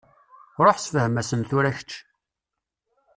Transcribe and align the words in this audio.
Ṛuḥ 0.65 0.77
ssefhem-asen 0.79 1.41
tura 1.49 1.71
kečč. 1.77 1.91